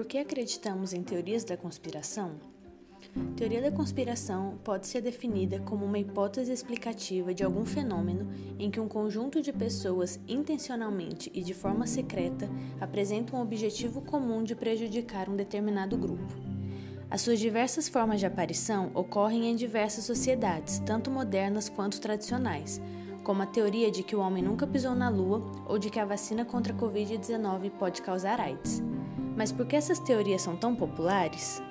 [0.00, 2.36] Por que acreditamos em teorias da conspiração?
[3.36, 8.26] Teoria da conspiração pode ser definida como uma hipótese explicativa de algum fenômeno
[8.58, 12.48] em que um conjunto de pessoas intencionalmente e de forma secreta
[12.80, 16.32] apresenta um objetivo comum de prejudicar um determinado grupo.
[17.10, 22.80] As suas diversas formas de aparição ocorrem em diversas sociedades, tanto modernas quanto tradicionais,
[23.22, 26.06] como a teoria de que o homem nunca pisou na Lua ou de que a
[26.06, 28.82] vacina contra a Covid-19 pode causar AIDS.
[29.40, 31.62] Mas por que essas teorias são tão populares?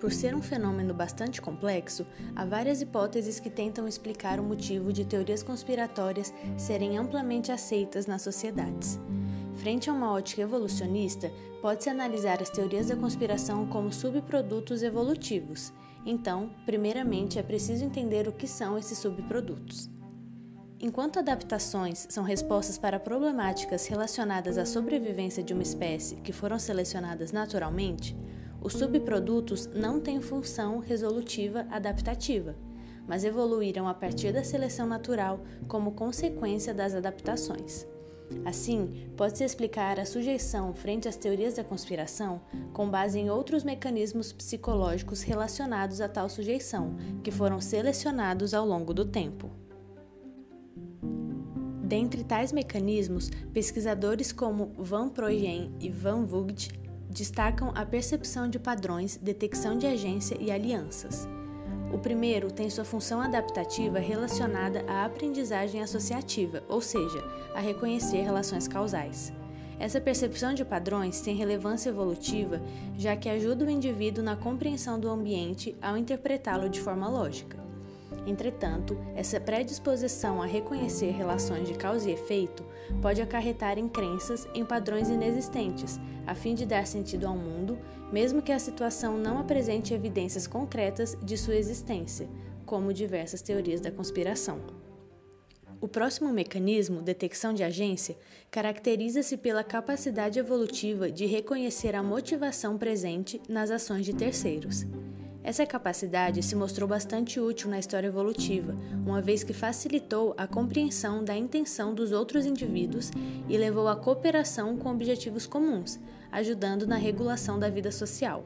[0.00, 5.04] Por ser um fenômeno bastante complexo, há várias hipóteses que tentam explicar o motivo de
[5.04, 8.98] teorias conspiratórias serem amplamente aceitas nas sociedades.
[9.56, 15.74] Frente a uma ótica evolucionista, pode-se analisar as teorias da conspiração como subprodutos evolutivos.
[16.06, 19.90] Então, primeiramente é preciso entender o que são esses subprodutos.
[20.78, 27.32] Enquanto adaptações são respostas para problemáticas relacionadas à sobrevivência de uma espécie que foram selecionadas
[27.32, 28.14] naturalmente,
[28.60, 32.54] os subprodutos não têm função resolutiva adaptativa,
[33.08, 37.86] mas evoluíram a partir da seleção natural como consequência das adaptações.
[38.44, 42.40] Assim, pode-se explicar a sujeição frente às teorias da conspiração
[42.74, 48.92] com base em outros mecanismos psicológicos relacionados a tal sujeição, que foram selecionados ao longo
[48.92, 49.65] do tempo.
[51.86, 56.72] Dentre tais mecanismos, pesquisadores como Van Proyen e Van Vogt
[57.08, 61.28] destacam a percepção de padrões, detecção de agência e alianças.
[61.94, 67.22] O primeiro tem sua função adaptativa relacionada à aprendizagem associativa, ou seja,
[67.54, 69.32] a reconhecer relações causais.
[69.78, 72.60] Essa percepção de padrões tem relevância evolutiva,
[72.98, 77.65] já que ajuda o indivíduo na compreensão do ambiente ao interpretá-lo de forma lógica.
[78.26, 82.64] Entretanto, essa predisposição a reconhecer relações de causa e efeito
[83.00, 87.78] pode acarretar em crenças em padrões inexistentes, a fim de dar sentido ao mundo,
[88.12, 92.28] mesmo que a situação não apresente evidências concretas de sua existência,
[92.64, 94.60] como diversas teorias da conspiração.
[95.80, 98.16] O próximo mecanismo, detecção de agência,
[98.50, 104.86] caracteriza-se pela capacidade evolutiva de reconhecer a motivação presente nas ações de terceiros.
[105.46, 108.74] Essa capacidade se mostrou bastante útil na história evolutiva,
[109.06, 113.12] uma vez que facilitou a compreensão da intenção dos outros indivíduos
[113.48, 116.00] e levou à cooperação com objetivos comuns,
[116.32, 118.44] ajudando na regulação da vida social.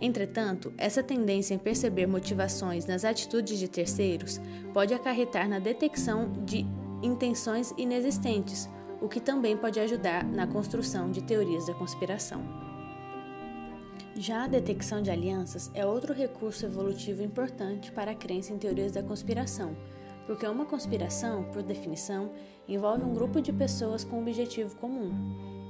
[0.00, 4.40] Entretanto, essa tendência em perceber motivações nas atitudes de terceiros
[4.72, 6.64] pode acarretar na detecção de
[7.02, 8.68] intenções inexistentes,
[9.00, 12.65] o que também pode ajudar na construção de teorias da conspiração.
[14.18, 18.92] Já a detecção de alianças é outro recurso evolutivo importante para a crença em teorias
[18.92, 19.76] da conspiração,
[20.26, 22.30] porque uma conspiração, por definição,
[22.66, 25.12] envolve um grupo de pessoas com um objetivo comum.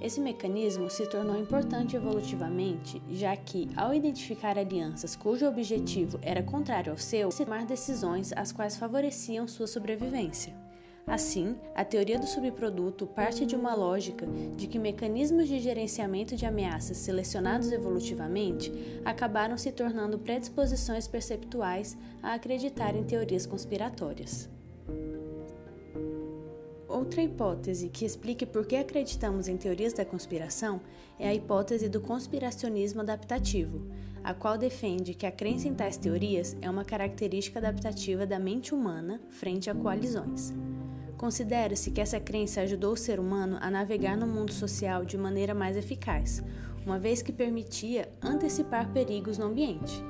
[0.01, 6.93] Esse mecanismo se tornou importante evolutivamente, já que, ao identificar alianças cujo objetivo era contrário
[6.93, 10.66] ao seu, tomar decisões as quais favoreciam sua sobrevivência.
[11.07, 16.45] Assim, a teoria do subproduto parte de uma lógica de que mecanismos de gerenciamento de
[16.45, 18.73] ameaças selecionados evolutivamente
[19.05, 24.51] acabaram se tornando predisposições perceptuais a acreditar em teorias conspiratórias.
[26.89, 30.81] Outra hipótese que explique por que acreditamos em teorias da conspiração
[31.21, 33.87] é a hipótese do conspiracionismo adaptativo,
[34.25, 38.75] a qual defende que a crença em tais teorias é uma característica adaptativa da mente
[38.75, 40.53] humana frente a coalizões.
[41.17, 45.55] Considera-se que essa crença ajudou o ser humano a navegar no mundo social de maneira
[45.55, 46.43] mais eficaz,
[46.85, 50.03] uma vez que permitia antecipar perigos no ambiente.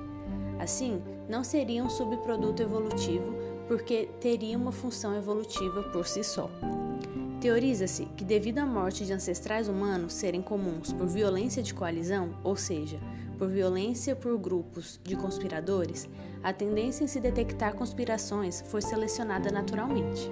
[0.59, 3.35] Assim, não seria um subproduto evolutivo
[3.69, 6.51] porque teria uma função evolutiva por si só.
[7.41, 12.57] Teoriza-se que, devido à morte de ancestrais humanos serem comuns por violência de coalizão, ou
[12.57, 12.99] seja,
[13.39, 16.09] por violência por grupos de conspiradores,
[16.43, 20.31] a tendência em se detectar conspirações foi selecionada naturalmente.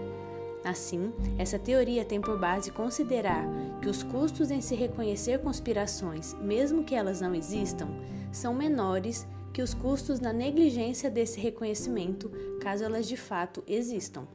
[0.64, 3.44] Assim, essa teoria tem por base considerar
[3.82, 7.88] que os custos em se reconhecer conspirações, mesmo que elas não existam,
[8.32, 12.30] são menores que os custos na negligência desse reconhecimento,
[12.60, 14.26] caso elas de fato existam.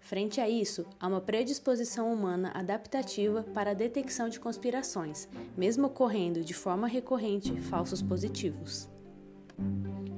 [0.00, 6.42] Frente a isso, há uma predisposição humana adaptativa para a detecção de conspirações, mesmo ocorrendo
[6.42, 8.88] de forma recorrente falsos positivos.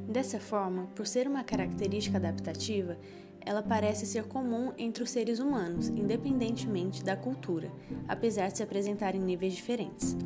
[0.09, 2.97] Dessa forma, por ser uma característica adaptativa,
[3.45, 7.71] ela parece ser comum entre os seres humanos, independentemente da cultura,
[8.09, 10.17] apesar de se apresentar em níveis diferentes.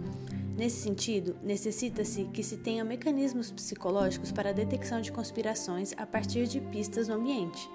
[0.56, 6.46] Nesse sentido, necessita-se que se tenha mecanismos psicológicos para a detecção de conspirações a partir
[6.46, 7.68] de pistas no ambiente.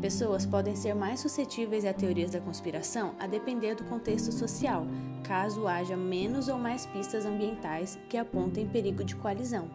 [0.00, 4.86] Pessoas podem ser mais suscetíveis a teorias da conspiração a depender do contexto social,
[5.24, 9.70] caso haja menos ou mais pistas ambientais que apontem perigo de coalizão.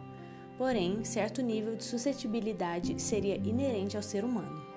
[0.56, 4.67] Porém, certo nível de suscetibilidade seria inerente ao ser humano.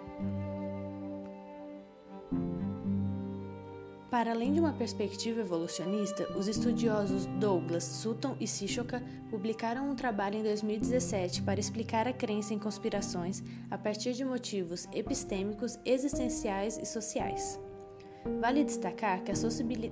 [4.11, 10.35] Para além de uma perspectiva evolucionista, os estudiosos Douglas, Sutton e Sishoka publicaram um trabalho
[10.35, 16.85] em 2017 para explicar a crença em conspirações a partir de motivos epistêmicos, existenciais e
[16.85, 17.57] sociais.
[18.41, 19.35] Vale destacar que a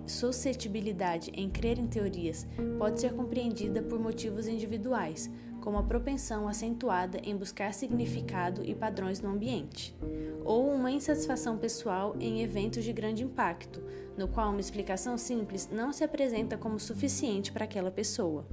[0.06, 2.46] suscetibilidade em crer em teorias
[2.78, 5.30] pode ser compreendida por motivos individuais,
[5.62, 9.96] como a propensão acentuada em buscar significado e padrões no ambiente,
[10.44, 13.82] ou uma insatisfação pessoal em eventos de grande impacto,
[14.18, 18.46] no qual uma explicação simples não se apresenta como suficiente para aquela pessoa.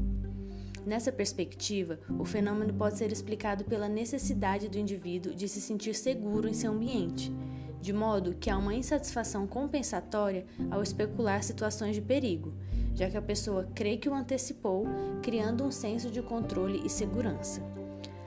[0.87, 6.49] Nessa perspectiva, o fenômeno pode ser explicado pela necessidade do indivíduo de se sentir seguro
[6.49, 7.32] em seu ambiente,
[7.81, 12.55] de modo que há uma insatisfação compensatória ao especular situações de perigo,
[12.96, 14.87] já que a pessoa crê que o antecipou,
[15.22, 17.62] criando um senso de controle e segurança.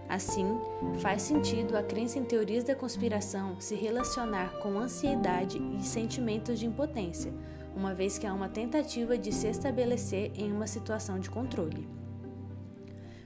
[0.08, 0.46] Assim,
[1.00, 6.68] faz sentido a crença em teorias da conspiração se relacionar com ansiedade e sentimentos de
[6.68, 7.34] impotência,
[7.76, 11.88] uma vez que há uma tentativa de se estabelecer em uma situação de controle.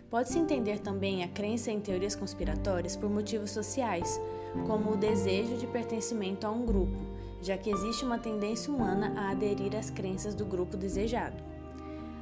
[0.10, 4.22] Pode-se entender também a crença em teorias conspiratórias por motivos sociais,
[4.68, 6.98] como o desejo de pertencimento a um grupo,
[7.44, 11.36] já que existe uma tendência humana a aderir às crenças do grupo desejado.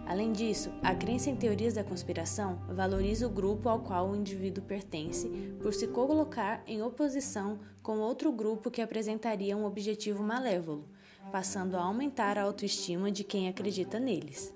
[0.08, 4.64] Além disso, a crença em teorias da conspiração valoriza o grupo ao qual o indivíduo
[4.64, 5.30] pertence
[5.62, 10.86] por se colocar em oposição com outro grupo que apresentaria um objetivo malévolo,
[11.32, 14.52] passando a aumentar a autoestima de quem acredita neles.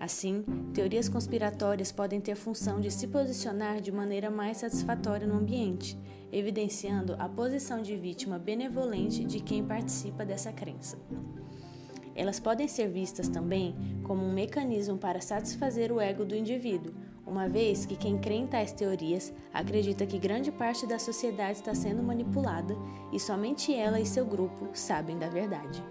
[0.00, 0.42] Assim,
[0.72, 5.98] teorias conspiratórias podem ter função de se posicionar de maneira mais satisfatória no ambiente,
[6.32, 10.98] evidenciando a posição de vítima benevolente de quem participa dessa crença.
[12.14, 16.94] Elas podem ser vistas também como um mecanismo para satisfazer o ego do indivíduo,
[17.26, 21.74] uma vez que quem crê em tais teorias acredita que grande parte da sociedade está
[21.74, 22.74] sendo manipulada
[23.12, 25.84] e somente ela e seu grupo sabem da verdade.